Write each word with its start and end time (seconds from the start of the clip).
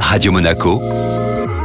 Radio 0.00 0.32
Monaco, 0.32 0.80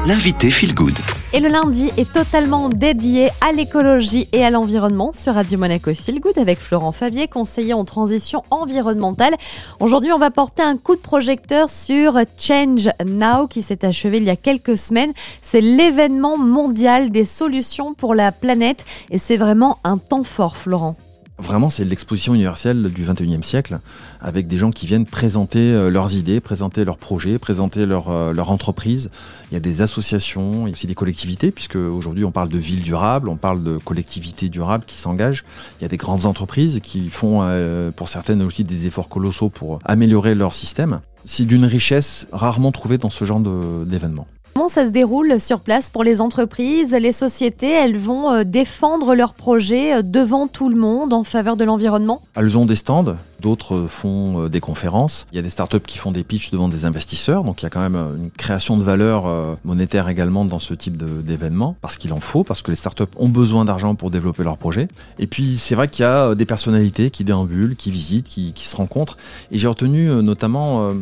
l'invité 0.05 0.49
Feel 0.49 0.73
Good. 0.73 0.97
Et 1.33 1.39
le 1.39 1.47
lundi 1.47 1.89
est 1.95 2.11
totalement 2.11 2.67
dédié 2.67 3.29
à 3.39 3.53
l'écologie 3.53 4.27
et 4.33 4.43
à 4.43 4.49
l'environnement 4.49 5.11
sur 5.13 5.35
Radio 5.35 5.57
Monaco 5.57 5.93
Feel 5.93 6.19
Good 6.19 6.37
avec 6.37 6.59
Florent 6.59 6.91
Favier, 6.91 7.27
conseiller 7.27 7.73
en 7.73 7.85
transition 7.85 8.43
environnementale. 8.49 9.35
Aujourd'hui, 9.79 10.11
on 10.11 10.17
va 10.17 10.31
porter 10.31 10.63
un 10.63 10.75
coup 10.75 10.95
de 10.95 11.01
projecteur 11.01 11.69
sur 11.69 12.19
Change 12.37 12.89
Now 13.05 13.47
qui 13.47 13.61
s'est 13.61 13.85
achevé 13.85 14.17
il 14.17 14.23
y 14.23 14.29
a 14.29 14.35
quelques 14.35 14.77
semaines. 14.77 15.13
C'est 15.41 15.61
l'événement 15.61 16.37
mondial 16.37 17.11
des 17.11 17.25
solutions 17.25 17.93
pour 17.93 18.15
la 18.15 18.31
planète 18.31 18.85
et 19.09 19.17
c'est 19.17 19.37
vraiment 19.37 19.79
un 19.83 19.97
temps 19.97 20.23
fort, 20.23 20.57
Florent. 20.57 20.97
Vraiment, 21.41 21.71
c'est 21.71 21.83
l'exposition 21.83 22.35
universelle 22.35 22.83
du 22.93 23.03
21e 23.03 23.41
siècle, 23.41 23.79
avec 24.21 24.47
des 24.47 24.57
gens 24.57 24.69
qui 24.69 24.85
viennent 24.85 25.07
présenter 25.07 25.59
euh, 25.59 25.89
leurs 25.89 26.13
idées, 26.13 26.39
présenter 26.39 26.85
leurs 26.85 26.97
projets, 26.97 27.39
présenter 27.39 27.87
leur, 27.87 28.09
euh, 28.09 28.31
leur 28.31 28.51
entreprise. 28.51 29.09
Il 29.49 29.55
y 29.55 29.57
a 29.57 29.59
des 29.59 29.81
associations, 29.81 30.67
il 30.67 30.69
y 30.69 30.71
a 30.71 30.73
aussi 30.73 30.85
des 30.85 30.93
collectivités, 30.93 31.49
puisque 31.51 31.75
aujourd'hui 31.75 32.25
on 32.25 32.31
parle 32.31 32.49
de 32.49 32.59
villes 32.59 32.83
durables, 32.83 33.27
on 33.27 33.37
parle 33.37 33.63
de 33.63 33.77
collectivités 33.77 34.49
durables 34.49 34.85
qui 34.85 34.97
s'engagent. 34.97 35.43
Il 35.79 35.81
y 35.81 35.85
a 35.85 35.89
des 35.89 35.97
grandes 35.97 36.27
entreprises 36.27 36.79
qui 36.83 37.09
font, 37.09 37.39
euh, 37.41 37.89
pour 37.89 38.07
certaines 38.07 38.43
aussi, 38.43 38.63
des 38.63 38.85
efforts 38.85 39.09
colossaux 39.09 39.49
pour 39.49 39.79
améliorer 39.83 40.35
leur 40.35 40.53
système. 40.53 41.01
C'est 41.25 41.45
d'une 41.45 41.65
richesse 41.65 42.27
rarement 42.31 42.71
trouvée 42.71 42.99
dans 42.99 43.09
ce 43.09 43.25
genre 43.25 43.41
d'événement. 43.85 44.27
Comment 44.53 44.67
ça 44.67 44.85
se 44.85 44.89
déroule 44.89 45.39
sur 45.39 45.61
place 45.61 45.89
pour 45.89 46.03
les 46.03 46.19
entreprises 46.19 46.91
Les 46.91 47.13
sociétés, 47.13 47.71
elles 47.71 47.97
vont 47.97 48.29
euh, 48.29 48.43
défendre 48.43 49.15
leurs 49.15 49.33
projets 49.33 49.93
euh, 49.93 50.01
devant 50.01 50.47
tout 50.47 50.67
le 50.67 50.75
monde 50.75 51.13
en 51.13 51.23
faveur 51.23 51.55
de 51.55 51.63
l'environnement? 51.63 52.21
Elles 52.35 52.57
ont 52.57 52.65
des 52.65 52.75
stands, 52.75 53.15
d'autres 53.39 53.85
font 53.87 54.43
euh, 54.43 54.49
des 54.49 54.59
conférences. 54.59 55.25
Il 55.31 55.37
y 55.37 55.39
a 55.39 55.41
des 55.41 55.49
startups 55.49 55.79
qui 55.79 55.97
font 55.97 56.11
des 56.11 56.25
pitchs 56.25 56.51
devant 56.51 56.67
des 56.67 56.83
investisseurs, 56.83 57.45
donc 57.45 57.61
il 57.61 57.63
y 57.63 57.67
a 57.67 57.69
quand 57.69 57.79
même 57.79 57.95
une 57.95 58.29
création 58.29 58.75
de 58.75 58.83
valeur 58.83 59.57
monétaire 59.63 60.09
également 60.09 60.43
dans 60.43 60.59
ce 60.59 60.73
type 60.73 60.97
d'événement, 61.23 61.77
parce 61.81 61.97
qu'il 61.97 62.11
en 62.11 62.19
faut, 62.19 62.43
parce 62.43 62.61
que 62.61 62.71
les 62.71 62.75
startups 62.75 63.03
ont 63.17 63.29
besoin 63.29 63.63
d'argent 63.63 63.95
pour 63.95 64.11
développer 64.11 64.43
leurs 64.43 64.57
projets. 64.57 64.89
Et 65.17 65.27
puis 65.27 65.57
c'est 65.57 65.75
vrai 65.75 65.87
qu'il 65.87 66.03
y 66.03 66.07
a 66.07 66.35
des 66.35 66.45
personnalités 66.45 67.09
qui 67.09 67.23
déambulent, 67.23 67.75
qui 67.75 67.89
visitent, 67.89 68.27
qui 68.27 68.53
se 68.55 68.75
rencontrent. 68.75 69.17
Et 69.51 69.57
j'ai 69.57 69.67
retenu 69.67 70.07
notamment 70.21 70.93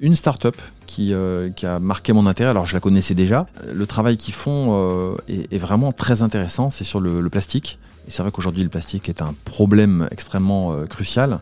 une 0.00 0.16
start-up 0.16 0.56
qui, 0.86 1.12
euh, 1.12 1.50
qui, 1.50 1.66
a 1.66 1.78
marqué 1.78 2.12
mon 2.12 2.26
intérêt. 2.26 2.50
Alors 2.50 2.66
je 2.66 2.74
la 2.74 2.80
connaissais 2.80 3.14
déjà. 3.14 3.46
Le 3.72 3.86
travail 3.86 4.16
qu'ils 4.16 4.34
font 4.34 4.68
euh, 4.70 5.16
est, 5.28 5.58
vraiment 5.58 5.92
très 5.92 6.22
intéressant. 6.22 6.70
C'est 6.70 6.84
sur 6.84 7.00
le, 7.00 7.20
le, 7.20 7.30
plastique. 7.30 7.78
Et 8.06 8.10
c'est 8.10 8.22
vrai 8.22 8.30
qu'aujourd'hui 8.30 8.62
le 8.62 8.68
plastique 8.68 9.08
est 9.08 9.22
un 9.22 9.34
problème 9.44 10.08
extrêmement 10.10 10.72
euh, 10.72 10.86
crucial. 10.86 11.40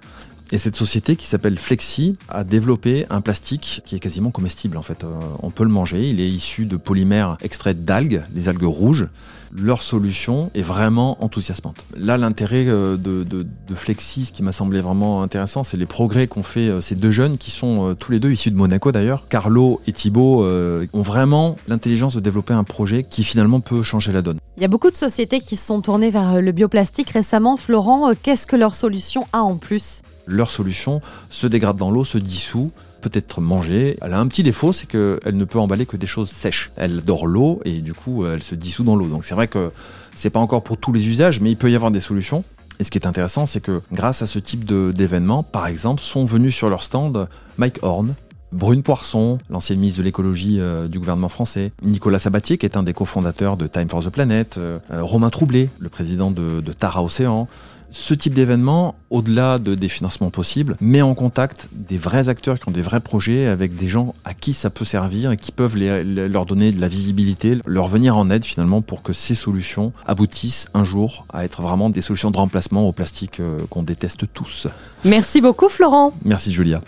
Et 0.52 0.58
cette 0.58 0.76
société 0.76 1.16
qui 1.16 1.26
s'appelle 1.26 1.58
Flexi 1.58 2.16
a 2.28 2.44
développé 2.44 3.06
un 3.10 3.20
plastique 3.20 3.82
qui 3.86 3.96
est 3.96 3.98
quasiment 3.98 4.30
comestible 4.30 4.76
en 4.76 4.82
fait. 4.82 5.02
Euh, 5.02 5.08
on 5.42 5.50
peut 5.50 5.64
le 5.64 5.70
manger, 5.70 6.08
il 6.08 6.20
est 6.20 6.28
issu 6.28 6.66
de 6.66 6.76
polymères 6.76 7.38
extraits 7.42 7.84
d'algues, 7.84 8.22
les 8.34 8.48
algues 8.48 8.64
rouges. 8.64 9.08
Leur 9.56 9.82
solution 9.82 10.50
est 10.54 10.62
vraiment 10.62 11.22
enthousiasmante. 11.22 11.86
Là, 11.96 12.18
l'intérêt 12.18 12.66
euh, 12.66 12.96
de, 12.96 13.46
Flexi, 13.74 14.26
ce 14.26 14.32
qui 14.32 14.42
m'a 14.42 14.52
semblé 14.52 14.80
vraiment 14.80 15.22
intéressant, 15.22 15.62
c'est 15.62 15.76
les 15.76 15.86
progrès 15.86 16.26
qu'ont 16.26 16.42
fait 16.42 16.68
euh, 16.68 16.80
ces 16.80 16.94
deux 16.94 17.12
jeunes 17.12 17.38
qui 17.38 17.50
sont 17.50 17.94
tous 17.98 18.12
les 18.12 18.20
deux 18.20 18.32
issus 18.32 18.50
de 18.50 18.56
Monaco 18.56 18.92
d'ailleurs. 18.92 19.26
Carlo 19.28 19.80
et 19.86 19.92
Thibaut 19.92 20.44
ont 20.44 21.02
vraiment 21.02 21.56
l'intelligence 21.68 22.14
de 22.14 22.20
développer 22.20 22.52
un 22.52 22.64
projet 22.64 23.04
qui 23.04 23.24
finalement 23.24 23.60
peut 23.60 23.82
changer 23.82 24.12
la 24.12 24.22
donne. 24.22 24.38
Il 24.56 24.62
y 24.62 24.66
a 24.66 24.68
beaucoup 24.68 24.90
de 24.90 24.96
sociétés 24.96 25.40
qui 25.40 25.56
se 25.56 25.66
sont 25.66 25.80
tournées 25.80 26.10
vers 26.10 26.40
le 26.40 26.52
bioplastique 26.52 27.10
récemment. 27.10 27.56
Florent, 27.56 28.12
qu'est-ce 28.22 28.46
que 28.46 28.56
leur 28.56 28.74
solution 28.74 29.26
a 29.32 29.42
en 29.42 29.56
plus? 29.56 30.02
Leur 30.26 30.50
solution 30.50 31.00
se 31.30 31.46
dégrade 31.46 31.76
dans 31.76 31.90
l'eau, 31.90 32.04
se 32.04 32.18
dissout, 32.18 32.70
peut 33.00 33.10
être 33.12 33.40
mangée. 33.40 33.98
Elle 34.00 34.14
a 34.14 34.18
un 34.18 34.26
petit 34.26 34.42
défaut, 34.42 34.72
c'est 34.72 34.86
qu'elle 34.86 35.36
ne 35.36 35.44
peut 35.44 35.58
emballer 35.58 35.86
que 35.86 35.96
des 35.96 36.06
choses 36.06 36.30
sèches. 36.30 36.70
Elle 36.76 37.02
dort 37.02 37.26
l'eau 37.26 37.60
et 37.64 37.80
du 37.80 37.94
coup, 37.94 38.26
elle 38.26 38.42
se 38.42 38.54
dissout 38.54 38.84
dans 38.84 38.96
l'eau. 38.96 39.08
Donc 39.08 39.24
c'est 39.24 39.34
vrai 39.34 39.48
que 39.48 39.70
c'est 40.14 40.30
pas 40.30 40.40
encore 40.40 40.62
pour 40.62 40.78
tous 40.78 40.92
les 40.92 41.06
usages, 41.06 41.40
mais 41.40 41.50
il 41.50 41.56
peut 41.56 41.70
y 41.70 41.76
avoir 41.76 41.90
des 41.90 42.00
solutions. 42.00 42.44
Et 42.80 42.84
ce 42.84 42.90
qui 42.90 42.98
est 42.98 43.06
intéressant, 43.06 43.46
c'est 43.46 43.60
que 43.60 43.82
grâce 43.92 44.22
à 44.22 44.26
ce 44.26 44.38
type 44.38 44.64
d'événements, 44.64 45.42
par 45.42 45.66
exemple, 45.66 46.02
sont 46.02 46.24
venus 46.24 46.56
sur 46.56 46.68
leur 46.68 46.82
stand 46.82 47.28
Mike 47.56 47.78
Horn, 47.82 48.14
Brune 48.54 48.82
Poisson, 48.82 49.38
l'ancienne 49.50 49.80
ministre 49.80 49.98
de 49.98 50.04
l'écologie 50.04 50.60
euh, 50.60 50.86
du 50.86 51.00
gouvernement 51.00 51.28
français, 51.28 51.72
Nicolas 51.82 52.20
Sabatier, 52.20 52.56
qui 52.56 52.66
est 52.66 52.76
un 52.76 52.84
des 52.84 52.92
cofondateurs 52.92 53.56
de 53.56 53.66
Time 53.66 53.88
for 53.88 54.02
the 54.02 54.10
Planet, 54.10 54.56
euh, 54.58 54.78
Romain 54.92 55.28
Troublé, 55.28 55.68
le 55.80 55.88
président 55.88 56.30
de, 56.30 56.60
de 56.60 56.72
Tara 56.72 57.02
Océan, 57.02 57.48
ce 57.90 58.12
type 58.12 58.34
d'événement, 58.34 58.96
au-delà 59.10 59.58
de, 59.58 59.74
des 59.74 59.88
financements 59.88 60.30
possibles, 60.30 60.76
met 60.80 61.02
en 61.02 61.14
contact 61.14 61.68
des 61.72 61.96
vrais 61.96 62.28
acteurs 62.28 62.58
qui 62.58 62.68
ont 62.68 62.72
des 62.72 62.82
vrais 62.82 63.00
projets 63.00 63.46
avec 63.46 63.76
des 63.76 63.88
gens 63.88 64.14
à 64.24 64.34
qui 64.34 64.52
ça 64.52 64.68
peut 64.68 64.84
servir 64.84 65.30
et 65.30 65.36
qui 65.36 65.52
peuvent 65.52 65.76
leur 65.76 66.44
donner 66.44 66.72
de 66.72 66.80
la 66.80 66.88
visibilité, 66.88 67.56
leur 67.66 67.86
venir 67.86 68.16
en 68.16 68.30
aide 68.30 68.44
finalement 68.44 68.82
pour 68.82 69.02
que 69.02 69.12
ces 69.12 69.36
solutions 69.36 69.92
aboutissent 70.06 70.68
un 70.74 70.82
jour 70.82 71.24
à 71.32 71.44
être 71.44 71.62
vraiment 71.62 71.88
des 71.88 72.02
solutions 72.02 72.32
de 72.32 72.36
remplacement 72.36 72.88
au 72.88 72.92
plastique 72.92 73.38
euh, 73.38 73.58
qu'on 73.70 73.84
déteste 73.84 74.24
tous. 74.32 74.66
Merci 75.04 75.40
beaucoup 75.40 75.68
Florent. 75.68 76.12
Merci 76.24 76.52
Julia. 76.52 76.80